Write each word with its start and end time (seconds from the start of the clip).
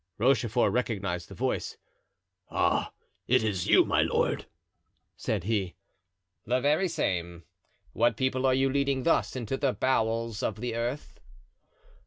Rochefort 0.17 0.73
recognized 0.73 1.29
the 1.29 1.35
voice. 1.35 1.77
"Ah, 2.49 2.91
it 3.27 3.43
is 3.43 3.67
you, 3.67 3.85
my 3.85 4.01
lord!" 4.01 4.47
said 5.15 5.43
he. 5.43 5.75
"The 6.43 6.59
very 6.59 6.87
same. 6.87 7.43
What 7.93 8.17
people 8.17 8.47
are 8.47 8.55
you 8.55 8.67
leading 8.67 9.03
thus 9.03 9.35
into 9.35 9.57
the 9.57 9.73
bowels 9.73 10.41
of 10.41 10.59
the 10.59 10.73
earth?" 10.73 11.19